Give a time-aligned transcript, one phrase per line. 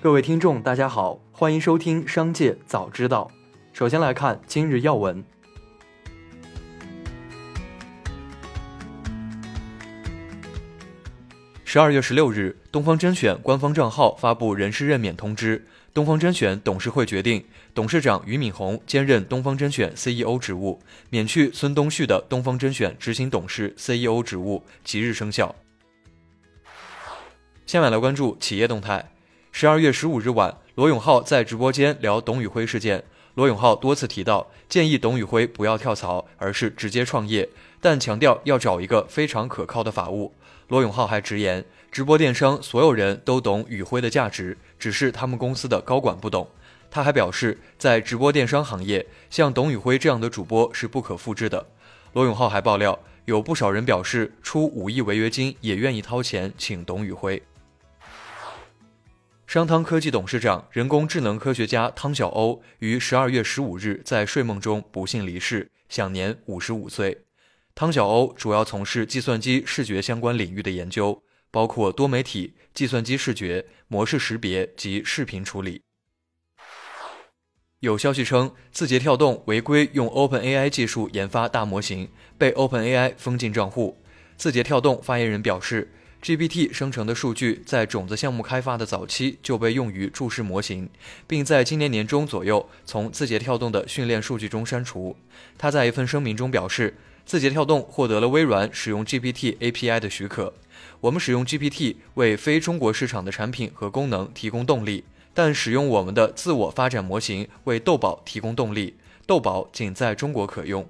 [0.00, 3.28] 各位听众，大家好，欢迎收听《商界早知道》。
[3.76, 5.24] 首先来看今日要闻。
[11.64, 17.44] 十二月十六日，东方甄选官方账号发布人事任免通知，东方甄选董事会决定，
[17.74, 20.80] 董事长俞敏洪兼任东方甄选 CEO 职务，
[21.10, 25.56] 免去孙东旭的东方甄选执行董事 CEO 职务，即日生效。
[27.66, 29.10] 下面来关注企业动态。
[29.50, 33.02] 十二月十五日晚，罗永浩在直播间聊董宇辉事件。
[33.34, 37.48] 罗永浩多次提到，建议董宇辉不要跳槽，而是直接创业，
[37.80, 40.32] 但强调要找一个非常可靠的法务。
[40.68, 46.48] 罗永浩还直言，直播电商所有人都懂宇辉的价值，只是他们公司的高管不懂。
[46.90, 51.66] 他还表示，在直播电商行业，像董宇辉这样的主播是不可复制的。
[52.12, 57.42] 罗永浩还爆料，有不少人表示出五亿违约金也愿意掏钱请董宇辉。
[59.48, 67.24] 商汤科技董事长、人工智能科学家汤晓欧于十二月十五日在睡梦中不幸离世，享年五十五岁。
[67.74, 75.80] 汤晓欧主要从事计算机视觉相关领域的研究，包括多媒体、计算机视觉、模式识别及视频处理。
[77.80, 83.96] 有消息称，字节跳动违规用 OpenAI 技术研发大模型，被 OpenAI 封禁账户。
[84.36, 85.90] 字节跳动发言人表示。
[86.22, 90.90] GPT 生成的数据在种子项目开发的早期就被用于注释模型，
[91.26, 95.16] 并在今年年中左右从字节跳动的训练数据中删除。
[95.56, 100.52] 他在一份声明中表示，字节跳动获得了微软使用 GPT API 的许可。
[101.00, 110.88] 我们使用 GPT 为非中国市场的产品和功能提供动力，但使用我们的自我发展模型为豆宝提供动力，豆宝仅在中国可用。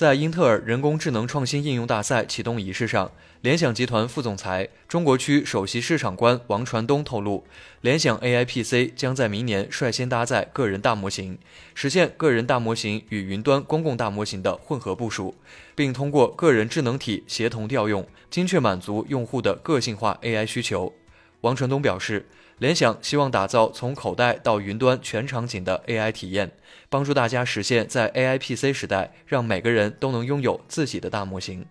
[0.00, 3.12] 在英特尔人工智能创新应用大赛启动仪式上，
[3.42, 7.44] 联想集团副总裁、中国区首席市场官王传东透露，
[7.82, 11.38] 联想 AI PC 将在明年率先搭载个人大模型，
[11.74, 15.34] 实现个人大模型与云端公共大模型的混合部署，
[15.74, 20.94] 并通过个人智能体协同调用，精确满足用户的个性化 AI 需求。
[21.42, 22.24] 王传东表示。
[22.60, 26.52] 联想希望打造从口袋到云端全场景的 AI 体验，
[26.90, 31.64] 帮助大家实现在 AI PC 时代，让每个人都能拥有自己的大模型。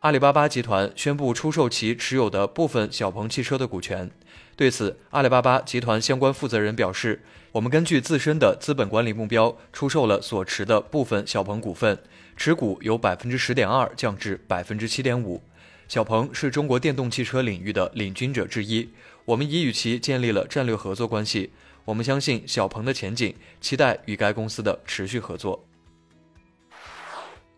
[0.00, 4.10] 阿里巴巴集团宣布出售其持有的部分小鹏汽车的股权。
[4.56, 7.22] 对此，阿里巴巴集团相关负责人表示
[7.52, 11.98] ：“我们根据自身的资本管理目标，出售了所持的部分小鹏股份，
[12.38, 15.42] 持股由百分之十点二降至百分之七点五。”
[15.88, 18.90] 小鹏是中国电动汽车领域的领军者之一，
[19.24, 21.50] 我们已与其建立了战略合作关系。
[21.86, 25.64] 我们相信小鹏的前景，期待与该公司的持续合作。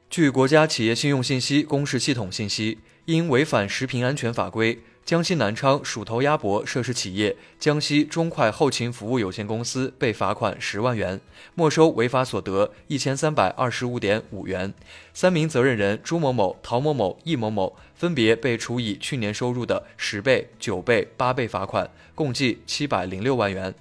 [0.08, 4.78] 据国家企业信用信息公示系统信息，因违反食品安全法规。
[5.10, 11.20] 江西南昌鼠头鸭脖涉事企业江西中快后勤服务有限公司被罚款十万元，
[11.56, 14.72] 没收违法所得一千三百二十五点五元。
[15.12, 23.74] 三名责任人朱某某、陶某某、易某某分别被处以去年收入的十倍、九倍、八倍罚款，共计七百零六万元。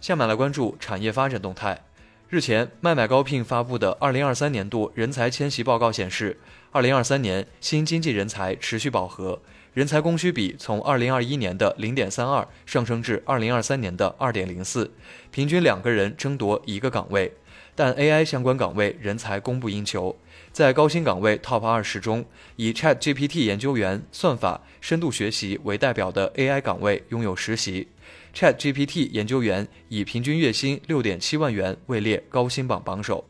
[0.00, 1.84] 下面来关注产业发展动态。
[2.30, 6.38] 日前，麦麦高聘发布的二零二三年度人才迁徙报告显示。
[6.70, 9.42] 二零二三年新经济人才持续饱和，
[9.74, 14.92] 人才供需比从二零二一年的零点三二上升至二零二三年的二点零四，
[15.32, 17.32] 平均两个人争夺一个岗位。
[17.74, 20.18] 但 AI 相关岗位人才供不应求，
[20.52, 22.24] 在高薪岗位 TOP 二十中，
[22.56, 27.88] 以 ChatGPT 研究员、算法、深度学习为代表的 AI 岗位拥有实习
[28.34, 33.24] ，ChatGPT 研究员以平均月薪六点七万元位列高薪榜榜首。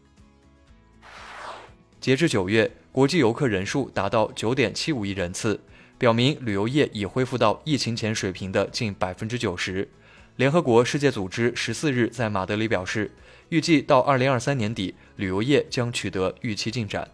[2.01, 2.71] 截至九月。
[2.93, 5.61] 国际游客人数达到九点七五亿人次，
[5.97, 9.89] 表明旅游业已恢复到疫情前水平的近百分之九十。
[10.37, 13.11] 联合国世界组织十四日在马德里表示，
[13.51, 17.09] 预计到二零二三年底，旅游业将取得预期进展。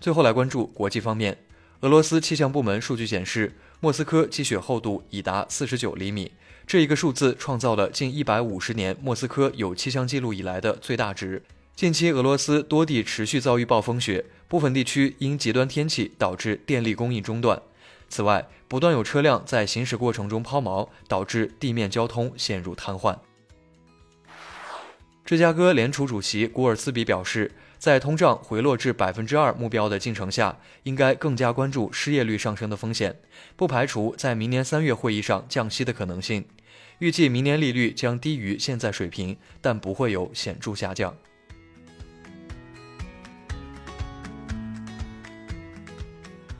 [0.00, 1.38] 最后来关注国际方面，
[1.80, 6.32] 俄罗斯气象部门数据显示，莫斯科积雪厚度已达四十九厘米，
[6.66, 11.42] 这一个数字创造了近一百五十年莫斯科有气象记录以来的最大值。
[11.76, 17.62] 近期，俄罗斯多地持续遭遇暴风雪，部分地区因极端天气导致电力供应中断。
[18.12, 23.16] 此外，不断有车辆在行驶过程中抛锚，导致地面交通陷入瘫痪。
[25.24, 33.18] 芝加哥联储主席古尔斯比表示，在通胀回落至百分之二目标的进程下，应该更加关注失业率上升的风险，
[33.56, 36.44] 不排除在明年三月会议上降息的可能性。
[36.98, 41.16] 预计明年利率将低于现在水平，但不会有显著下降。